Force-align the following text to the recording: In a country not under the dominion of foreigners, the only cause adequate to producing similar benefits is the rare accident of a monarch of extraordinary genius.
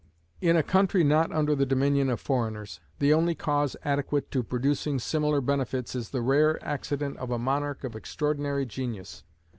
In 0.41 0.55
a 0.57 0.63
country 0.63 1.03
not 1.03 1.31
under 1.31 1.53
the 1.53 1.63
dominion 1.63 2.09
of 2.09 2.19
foreigners, 2.19 2.79
the 2.97 3.13
only 3.13 3.35
cause 3.35 3.75
adequate 3.85 4.31
to 4.31 4.41
producing 4.41 4.97
similar 4.97 5.41
benefits 5.41 5.93
is 5.93 6.09
the 6.09 6.21
rare 6.23 6.57
accident 6.65 7.17
of 7.17 7.29
a 7.29 7.37
monarch 7.37 7.83
of 7.83 7.95
extraordinary 7.95 8.65
genius. 8.65 9.23